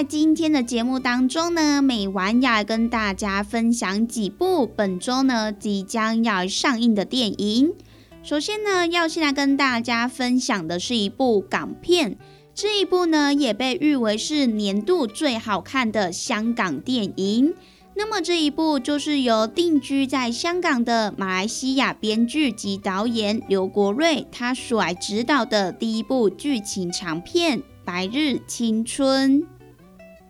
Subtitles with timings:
[0.00, 7.74] 在今天的节目当中呢，美完要跟大家分享几部本周呢即将要上映的电影。
[8.22, 12.16] 首先呢，要先来跟大家分享的是一部港片，
[12.54, 17.52] 这一部呢也被誉为是年度最好看的香港电影。
[17.94, 29.42] 那么这一部就是由定居在香港的马来西亚编剧及导演刘国瑞他所来执导的第一部剧情长片《白日青春》。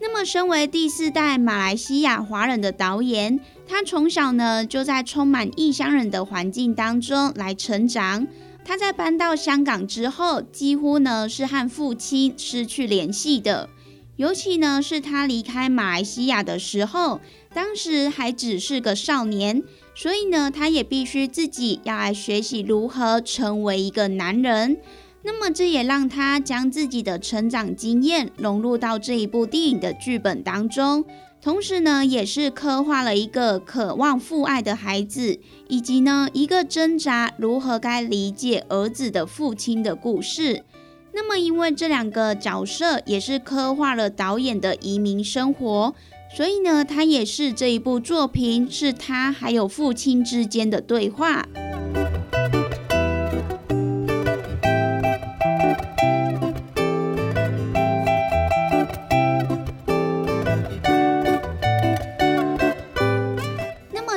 [0.02, 3.38] 那么，身为第四代马来西亚华人的导演，
[3.68, 8.26] 他从小呢就在充满异乡人的环境当中来成长。
[8.64, 13.68] 他在搬到香港之后，几乎呢是和父亲失去联系的。
[14.16, 17.20] 尤其呢是他离开马来西亚的时候，
[17.52, 19.62] 当时还只是个少年，
[19.94, 24.78] 所以呢他也必须自己要来学习如何成为一个男人。
[25.22, 31.04] 那么，这也让他将自己的成长经验融入到这一部电影的剧本当中，
[31.42, 35.38] 同时呢，也是刻画了一个渴望父爱的孩子，
[35.68, 40.64] 以及呢一个挣扎如何该理解儿子的父亲的故事。
[41.12, 45.94] 那么，因为这两个角色也是刻画了导演的移民生活，
[46.34, 51.46] 所以呢，他也是这一部作品是他还有父亲之间的对话。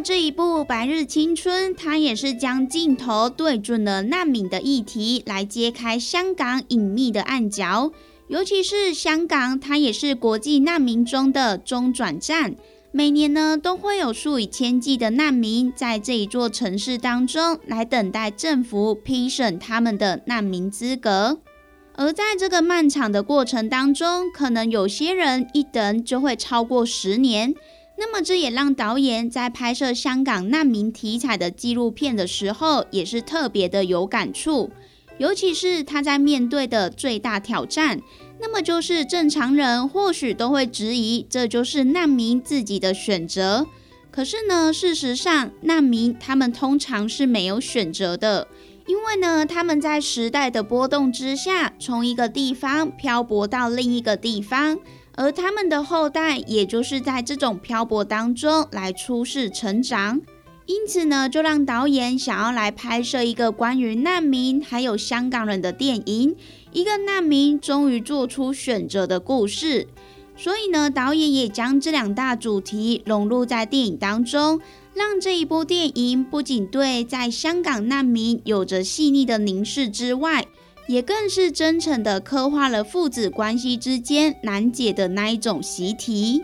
[0.04, 7.90] 这一部《白日青春》，它也是将镜头对准了难民的议题，来揭开香港隐秘的暗角。
[8.28, 12.54] 尤其是香港，它也是国际难民中的中转站。
[12.92, 21.40] 每年呢，都会有数以千计的难民在这一座城市当中来等待政府批审他们的难民资格。
[21.96, 27.56] 而在这个漫长的过程当中，可能有些人一等就会超过十年。
[27.96, 34.72] 那么，这也让导演在拍摄香港难民题材的纪录片的时候，也是特别的有感触。
[35.20, 38.02] 尤其是他在面对的最大挑战，
[38.42, 43.68] 那么就是正常人或许都会质疑，这就是难民自己的选择。
[44.10, 48.48] 可是呢，事实上，难民他们通常是没有选择的，
[48.88, 54.80] 因为呢，他们在时代的波动之下，从一个地方漂泊到另一个地方。
[55.16, 60.20] 而他们的后代，也就是在这种漂泊当中来出世成长，
[60.66, 66.36] 因此呢，就让导演想要来拍摄一个关于难民还有香港人的电影，
[66.72, 69.88] 一个难民终于做出选择的故事。
[70.36, 74.60] 所以呢，导演也将这两大主题融入在电影当中，
[74.96, 80.48] 让这一部电影不仅对在香港难民有着细腻的凝视之外，
[80.88, 86.44] 也更是真诚的刻画了父子关系之间难解的那一种习题。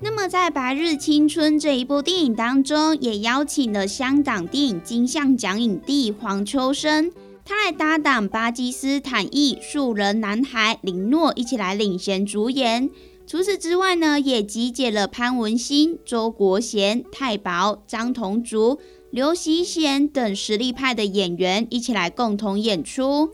[0.00, 7.10] 那么在白日青春这一部电影当中也邀请了香港电影金像奖影帝黄秋生
[7.48, 12.90] 他来搭档巴基斯坦裔素人男孩林诺一起来领衔主演。
[13.24, 18.80] 除此之外呢，也集结了潘文新、周国贤、太保、张同竹、
[19.12, 23.30] 刘习贤等实力派的演员一起来共同演出。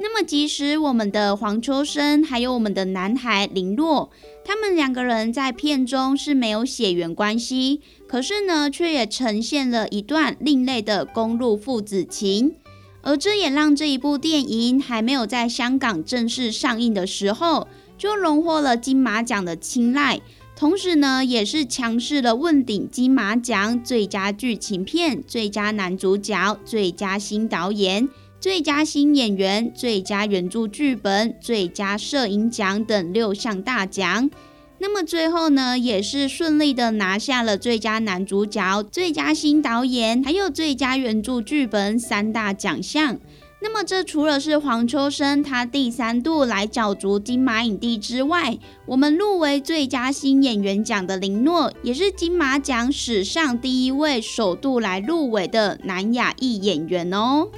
[0.00, 4.10] 那么，即使我们的黄秋生还有我们的男孩林洛，
[4.44, 12.54] 他们两个人在片中是没有血缘关系，可是呢，却也呈现了一段另类的公路父子情，
[13.02, 20.20] 而这也让这一部电影还没有在香港正式上映的时候，就荣获了金马奖的青睐，
[20.56, 28.08] 同时呢，也是强势的问鼎金马奖最佳剧情片、最佳男主角、最佳新导演。
[28.40, 34.30] 最佳新演员、最佳原著剧本、最佳摄影奖等六项大奖。
[34.80, 43.18] 那么最后呢，也是顺利的拿下了最佳男主角、最佳新导演，还有最佳原著剧本三大奖项。
[43.60, 57.48] 那么这除了是黄秋生他第三度来角逐金马影帝之外，我们入围最佳新演员奖的林诺，也是金马奖史上第一位首度来入围的南亚裔演员哦。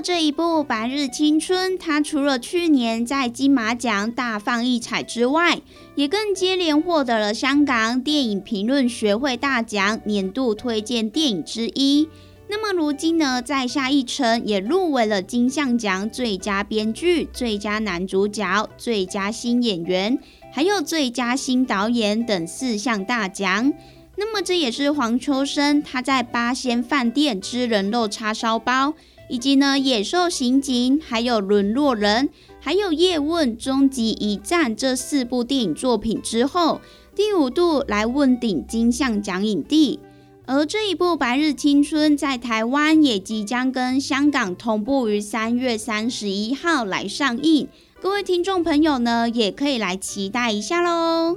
[0.00, 5.60] 这一部《白日青春》，它除了去年在金马奖大放异彩之外，
[5.96, 12.08] 也更接连获得了香港电影评论学会大奖年度推荐电影之一。
[12.48, 20.18] 那么如今呢，在下一城也入围了金像奖最佳编剧、最佳男主角、最佳新演员，
[20.52, 23.72] 还有最佳新导演等四项大奖。
[24.16, 28.88] 那么这也是黄秋生他在《八仙饭店之人肉叉烧包》。
[29.28, 32.28] 以及呢，野兽刑警，还有沦落人，
[32.60, 36.80] 还有叶问终极一战这四部电影作品之后，
[37.14, 40.00] 第五度来问鼎金像奖影帝。
[40.46, 47.68] 而这一部《白日青春》在台湾也即将跟香港同步于三月三十一号来上映，
[48.00, 51.36] 各位听众朋友呢，也可以来期待一下喽。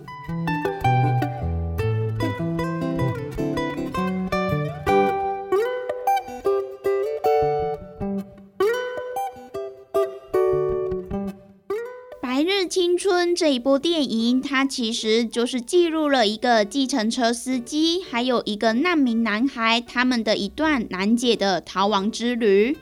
[13.36, 22.78] 这一部电影，它其实就是记录了一个计程车司机，还有一个难民男孩他们的一段难解的逃亡之旅。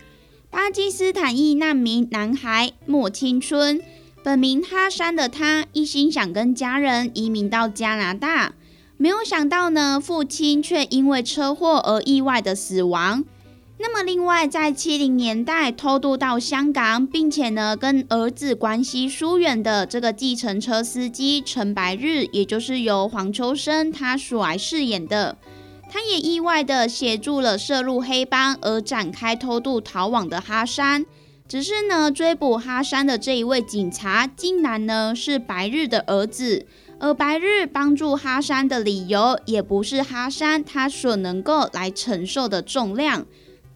[0.49, 3.81] 巴基斯坦裔难民男孩莫青春，
[4.23, 8.53] 本名哈山的他，一心想跟家人移民到加拿大，
[8.97, 13.23] 没有想到呢，父亲却因为车祸而意外的死亡。
[13.81, 25.37] 那么，另外在七零年代偷渡到香港，并且呢跟儿子关系疏远的这个计程车司机陈白日，也就是由黄秋生他所来饰演的，
[25.89, 31.05] 他也意外的协助了涉入黑帮而展开偷渡逃亡的哈山。
[31.47, 36.67] 只是呢，追捕哈山的这一位警察，竟然呢是白日的儿子，
[36.99, 43.25] 而白日帮助哈山的理由，也不是哈山他所能够来承受的重量。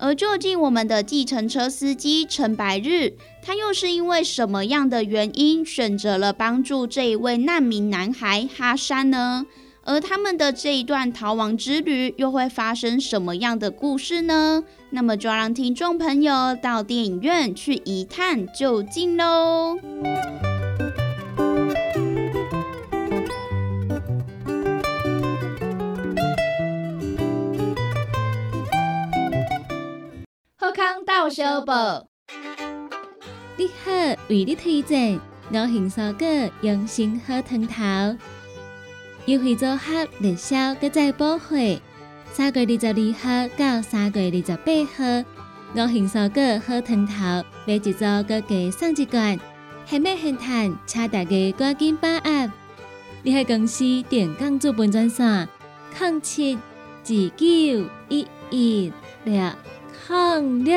[0.04, 9.46] 而究竟我们的计程车司机陈白日，他又是因为什么样的原因选择了帮助这一位难民男孩哈山呢？
[9.86, 14.66] 而他们的这一段逃亡之旅又会发生什么样的故事呢？
[14.90, 19.78] 那么就让听众朋友到电影院去一探究竟喽！
[31.06, 32.08] 到小报，
[33.58, 33.92] 你好，
[34.30, 35.20] 为你推荐
[35.50, 36.28] 五行蔬果
[36.62, 38.18] 养生好汤头，
[39.26, 41.56] 优惠组合热销，各在补货。
[42.32, 45.26] 三月二十二号到三月二十八号，
[45.76, 47.14] 五行蔬果好汤头
[47.68, 49.38] 买一组，各加送一罐，
[49.86, 52.52] 现买现谈，请大家赶紧把握。
[53.24, 55.50] 你喺公司电工资本专线：
[56.00, 56.60] 零七二
[57.06, 57.46] 九
[58.08, 58.94] 一一
[59.26, 59.52] 六。
[59.94, 60.72] 抗力，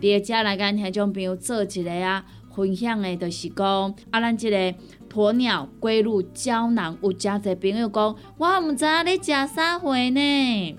[0.00, 4.74] 第二只来跟听众朋友做一个啊分享的，就是讲啊，咱即个
[5.10, 10.78] 鸵鸟龟乳胶囊，有诚侪朋友讲，我毋知影你食啥货呢？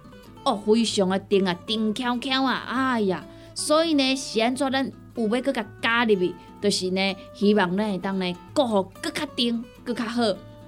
[0.43, 10.21] 哦，非常的硬啊，硬翘翘啊，哎呀，所以呢，是安怎咱有要搁甲加入去，就是呢，希望咱会当呢，过好搁较顶，搁较好，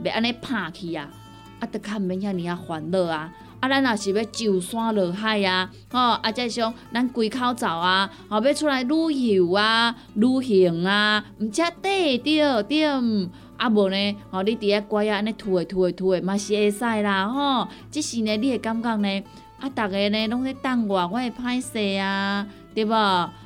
[0.03, 1.09] 袂安尼拍去啊，
[1.59, 3.33] 啊，得较毋免遐尔啊烦恼啊。
[3.59, 12.85] 啊，咱若是要上山落海啊，吼，啊，再是讲咱归口走啊，吼，要出来旅游啊、旅行啊，毋则对着对。
[13.55, 17.69] 啊无呢，吼，你伫遐乖啊，安尼吐诶吐诶吐诶，嘛是会使啦，吼。
[17.89, 19.23] 即时呢，你会感觉呢，
[19.63, 22.91] 啊，逐个呢拢咧等我，我会歹势啊，对无？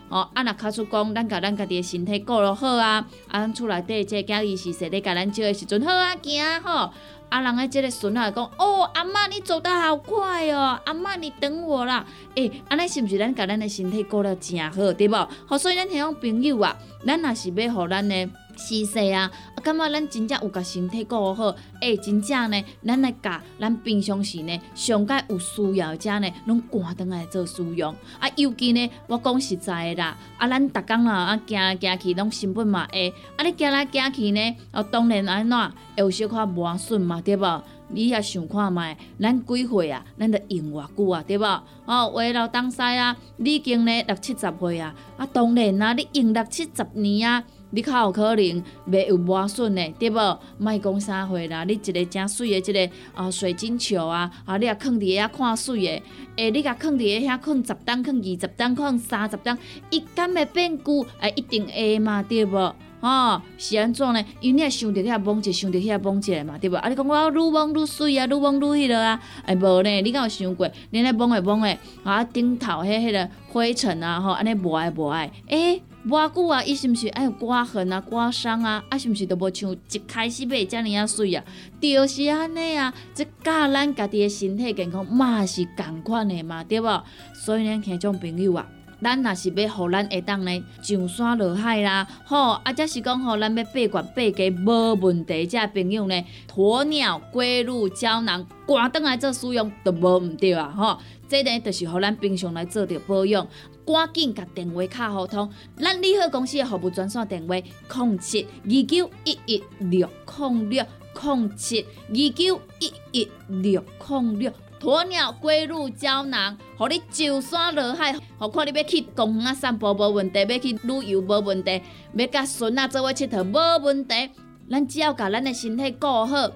[0.10, 6.92] 吼，啊，若卡出讲，咱甲咱家己诶身体顾落好啊，啊，咱厝内底即个囝伊是说咧，甲咱照诶时阵好啊，行吼。
[7.30, 12.04] 啊，人诶即个孙仔讲，哦，阿嬷你走得好快哦，阿嬷你等我啦。
[12.34, 15.30] 诶，安尼是毋是咱甲咱诶身体顾了诚好，对无？
[15.46, 18.28] 吼，所以咱迄种朋友啊，咱若是要互咱诶。
[18.58, 19.32] 是势啊！
[19.56, 27.94] 啊，感觉咱真正有甲身体顾好，诶，真正呢，咱来甲咱平常时呢，上届有需要者呢，拢赶倒来做使用。
[28.20, 37.64] 啊，尤其呢，我讲实在的啦，啊，咱逐工啦，啊，行来行去拢成本嘛会，啊，你行来行去呢，啊，当然安怎会有小可磨损嘛，对无？
[37.90, 40.04] 你也想看觅，咱几岁啊？
[40.20, 41.46] 咱得用偌久啊，对无？
[41.86, 47.44] 哦，话老东西啊，你已经呢六七十岁啊，啊，当然啊，你用六七十年啊。
[47.72, 50.40] 你较有可能袂有磨损的，对无？
[50.58, 56.02] 莫讲啥货啦，你一个正水的，一个啊水晶球啊，啊你也放伫遐看水的，
[56.38, 59.58] 诶，你甲放伫遐放十担，放二十担，放三十担，
[59.90, 61.06] 伊敢会变旧？
[61.20, 62.74] 诶，一定会嘛，对无？
[63.00, 64.26] 吼，是安怎呢？
[64.40, 66.78] 因为你也想着遐摸者，想着遐摸者嘛，对无？
[66.78, 70.02] 啊，你讲我愈摸愈水啊，愈摸愈迄落啊，诶，无呢？
[70.02, 70.68] 你敢有想过？
[70.92, 75.82] 你咧摸诶摸诶，啊顶头迄迄个灰尘啊，吼，安尼无爱无爱，诶。
[76.08, 78.82] 偌久啊，伊是毋是爱有刮痕啊、刮伤啊？
[78.90, 81.44] 啊，是毋是都无像一开始买遮尔啊水啊？
[81.82, 87.04] 就是安尼啊，这教咱家己的身体健康嘛是共款的嘛，对无？
[87.34, 88.66] 所以呢，听种朋友啊，
[89.02, 96.24] 咱若是要互咱会当呢上山落海啦，吼，啊，则是讲吼，咱要八罐八家无问题，遮朋友呢，
[96.56, 103.48] 鸵鸟龟鹿胶囊，赶倒来做使用都无毋对啊，吼，这呢就是互咱平常来做着保养。
[103.86, 110.86] 赶紧甲电话卡互通，咱利好公司的服务专线电话：零七二九一一六零六
[111.24, 114.52] 零七二九一一六零六。
[114.80, 121.82] 鸵鸟龟鹿胶囊，互你上山落海，何况你要去公园散步无问题，要去旅游无问题，
[122.14, 124.30] 要甲孙仔做伙佚佗无问题。
[124.70, 126.52] 咱只要甲咱的身体顾好，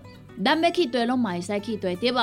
[0.45, 2.17] 咱要去对拢嘛会使去对，对无？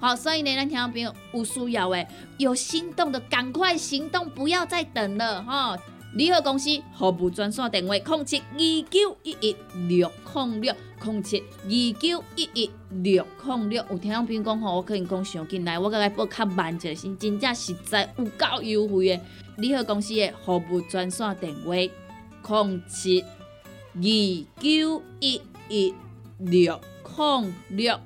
[0.00, 5.76] 好，所以呢，咱听众朋友有需要诶，有心动的赶快行动，不要再等了哈！
[6.14, 9.56] 联合公司服务专线电话：零七二九一一
[9.88, 10.74] 六零六
[11.04, 13.84] 零七二九一一六零六。
[13.90, 19.20] 有听众朋友讲吼，我可能讲上进来，我甲伊报较慢一些，真正实在有够优惠诶！
[19.56, 25.92] 联合公司的服务专线电话：零七二九一一
[26.38, 26.80] 六
[27.16, 28.00] 零六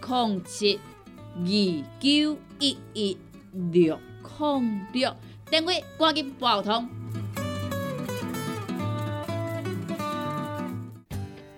[0.00, 0.80] 零七。
[1.38, 1.44] 二
[2.00, 3.14] 九一一
[3.52, 3.98] 六
[4.38, 5.14] 零六，
[5.50, 6.88] 电话赶紧拨通。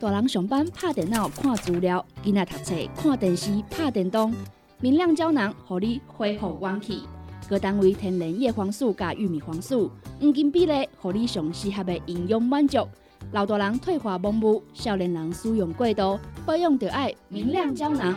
[0.00, 4.34] 大人上班拍电脑看资料，囡仔读册看电视拍电动。
[4.80, 7.04] 明亮胶囊，互你恢复元气。
[7.48, 9.88] 各单位天然叶黄素加玉米黄素，
[10.20, 12.84] 黄金比例，互你上适合的营养满足。
[13.30, 18.16] 老大人退化盲目，少年人使用过度，保养就爱明亮胶囊。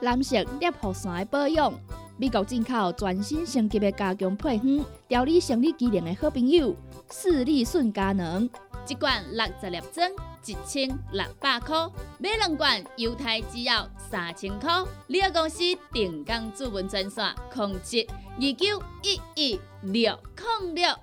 [0.00, 1.72] 蓝色裂护伞的保养，
[2.16, 6.74] 美国进口全新升级的加强配方，调理生理机能的好朋友——
[7.12, 8.48] 视力顺佳能，
[8.88, 10.10] 一罐六十粒装，
[10.46, 14.72] 一千六百块；买两罐，犹太只要三千块。
[15.06, 20.18] 你个公司定岗主文专线：控制二九一一六
[20.62, 20.94] 零六。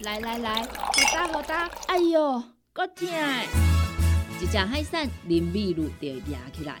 [0.00, 0.68] 来来来，好
[1.12, 1.68] 打好打！
[1.86, 3.06] 哎呦，够痛！
[4.40, 6.80] 一只海扇林密路就压起来，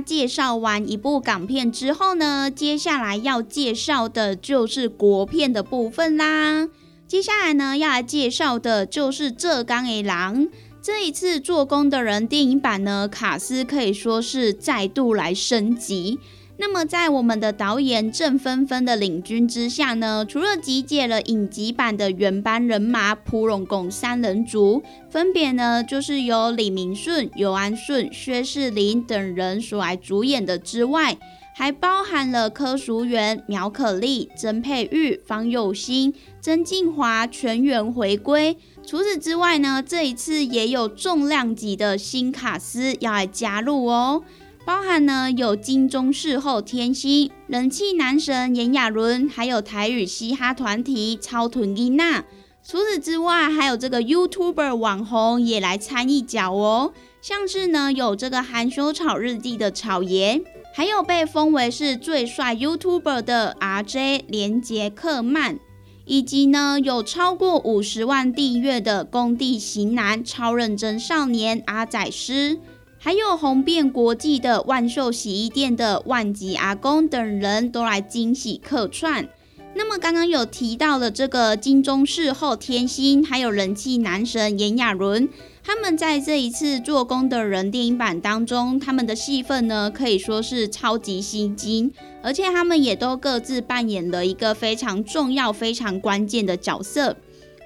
[0.00, 6.68] 介绍完一部港片之后呢，接下来要介绍的就是国片的部分啦。
[7.06, 10.44] 接下来呢，要来介绍的就是《浙江的狼》。
[10.80, 16.18] 这一次做工的人电影版呢，卡斯可以说是再度来升级。
[16.60, 31.16] 那么，在我们的导演郑芬芬的领军之下呢，除了集结了影集版的原班人马蒲荣共三人组，分别呢就是由李明顺、尤安顺、薛仕凌等人所来主演的之外，
[31.54, 38.56] 还包含了柯淑媛、苗可丽、曾佩玉、方佑兴、曾静华全员回归。
[38.84, 44.24] 除此之外呢，这一次也有重量级的新卡司要来加入哦。
[44.68, 52.22] 包含呢有金钟视后天心、人气男神炎亚纶，还有台语嘻哈团体超臀伊娜。
[52.62, 56.92] 除此之外，还有这个 YouTuber 网红也来参一脚哦。
[57.22, 60.42] 像是呢有这个含羞草日记的草爷，
[60.74, 65.58] 还有被封为是最帅 YouTuber 的 RJ 连杰克曼，
[66.04, 72.58] 以及呢有超过五十万订阅的工地型男超认真少年阿仔师。
[73.00, 79.28] 还有红遍国际的万秀洗衣店的万吉阿公等人都来惊喜客串。
[79.74, 85.28] 那么刚刚有提到的这个金钟视后天心，还有人气男神炎亚纶，
[85.62, 97.16] 他们在这一次做工的人电影版当中，他们的戏份呢可以说是超级吸睛，而且他们也都各自扮演了一个非常重要、非常关键的角色。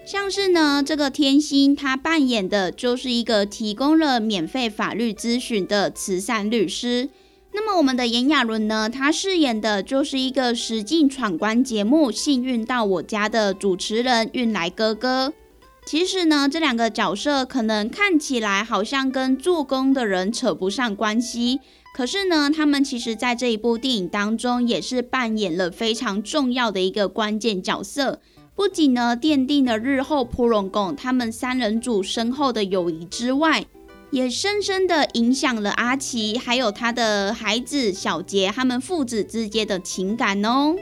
[0.05, 7.09] 像是呢，这个天心他扮演的就是一个提供了免费法律咨询的慈善律师。
[7.53, 15.33] 那么我们的炎亚纶呢，他饰演的就是一个实境闯关节目《幸运到我家》的主持人运来哥哥。
[15.87, 21.61] 其实呢，这两个角色可能看起来好像跟做工的人扯不上关系，
[21.95, 28.21] 可是呢，他们其实在这一部电影当中也是扮演了非常重要的一个关键角色。
[28.55, 33.65] 不仅呢奠定了日后普隆贡他们三人组深厚的友谊之外，
[34.11, 40.77] 也深深的影响了阿奇还有他的孩子小杰他们父子之间的情感哦。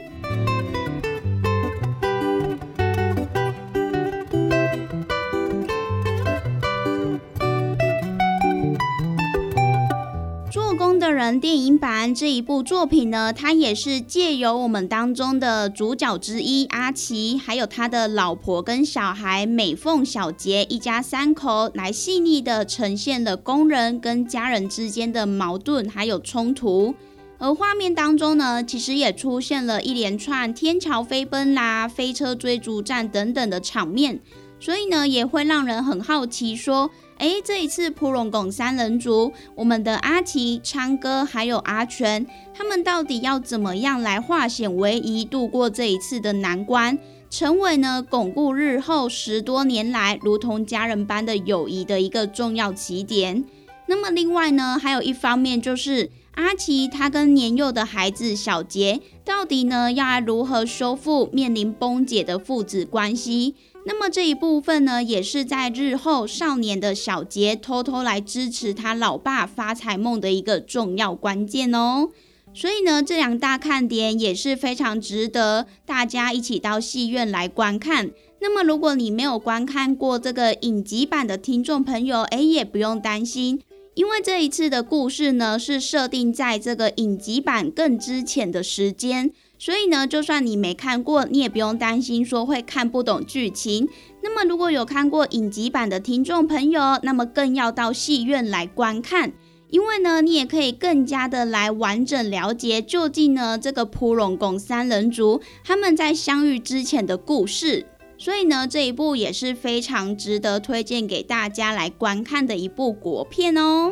[11.11, 26.95] 人电影版这一部作品呢，它也是借由我们当中的主角之一阿奇，还有他的老婆跟小孩美凤、小杰一家三口，来细腻的呈现了工人跟家人之间的矛盾还有冲突。
[27.37, 34.19] 而画面当中呢，其实也出现了一连串天桥飞奔啦、飞车追逐战等等的场面，
[34.59, 36.91] 所以呢，也会让人很好奇说。
[37.21, 46.97] 哎，这一次普隆拱三人组，我们的阿奇、昌哥还有阿全，他们到底要怎么样来化险为夷，度过这一次的难关，
[47.29, 53.45] 成为呢巩固日后十多年来如同家人般的友谊的一个重要起点？
[53.85, 63.55] 那么另外呢，还有一方面就是阿奇他跟年幼的孩子小杰，到底呢要如何修复面临崩解的父子关系？
[63.85, 72.09] 那么这一部分呢，也是在日后少年的小杰偷偷来支持他老爸发财梦的一个重要关键哦。
[72.53, 78.11] 所以呢，这两大看点也是非常值得大家一起到戏院来观看。
[78.39, 83.61] 那么，如果你没有观看过这个影集版的听众朋友，哎，也不用担心，
[83.93, 89.31] 因为这一次的故事呢，是设定在这个影集版更之前的时间。
[89.59, 93.87] 所以呢，就算你没看过，你也不用担心说会看不懂剧情。
[94.23, 99.33] 那么，如果有看过影集版的听众朋友，那么更要到戏院来观看，
[99.69, 107.85] 因为呢，你也可以更加的来完整了解究竟呢这个蒲隆宫三人族他们在相遇之前的故事。
[108.23, 113.91] 所以呢，这一部也是非常值得推荐给大家来观看的一部国片哦。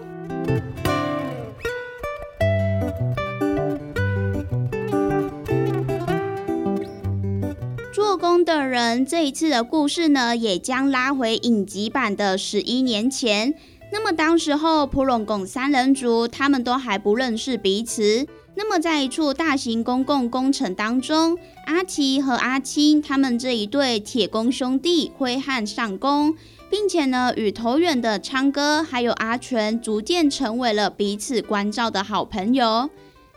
[7.92, 13.56] 做工的人这一次的故事呢，也将拉回影集版的十一年前。
[13.92, 18.28] 那么当时候普隆贡三人族他们都还不认识彼此。
[18.62, 26.36] 那么在一处大型公共工程当中，阿奇和阿青他们这一对铁工兄弟挥汗上工，
[26.70, 32.90] 并且呢与投远的昌哥还有阿全逐渐成为了彼此关照的好朋友。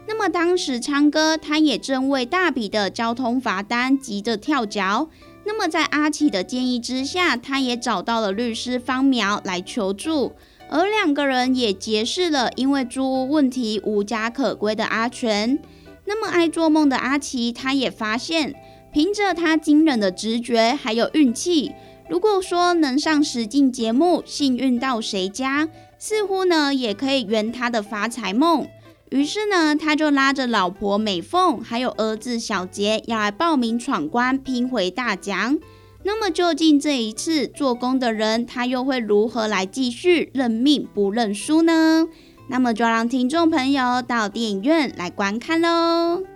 [0.08, 5.08] 那么当时昌哥他也正为大笔的交通罚单急着跳脚。
[5.44, 10.32] 那么在阿奇的建议之下，他也找到了律师方苗来求助，
[10.72, 15.58] 而两个人也结识了因为租屋问题无家可归的阿全。
[16.06, 18.54] 那么爱做梦的阿奇，他也发现，
[18.90, 21.72] 凭着他惊人的直觉还有运气，
[22.08, 28.66] 如果说能上实境节目，幸运到谁家，似乎呢也可以圆他的发财梦。
[29.11, 35.58] 于是呢，他就拉着老婆美凤，还有儿子小杰，要来报名闯关，拼回大奖。
[36.05, 42.09] 那么，究竟这一次做工的人，他又会如何来继续认命不认输呢？
[42.49, 46.32] 那么，就让听众朋友到电影院来观看喽。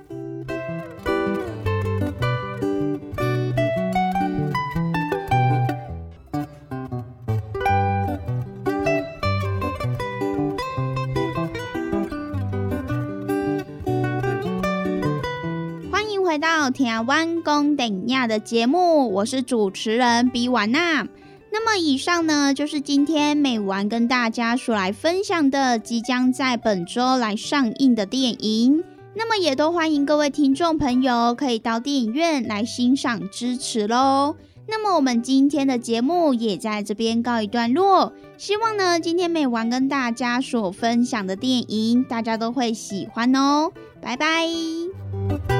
[16.66, 21.06] 到听完工等亚的节目，我是主持人比瓦娜。
[21.52, 28.82] 那么以上呢，就是今天美完跟大家所来分享的即将在本周来上映的电影。
[29.14, 34.34] 那么也都欢迎各位听众朋友可以到电影院来欣赏支持喽。
[34.66, 38.12] 那么我们今天的节目也在这边告一段落。
[38.36, 43.70] 希望呢，今天美完跟大家所分享的电影，大家都会喜欢哦。
[44.02, 45.55] 拜拜。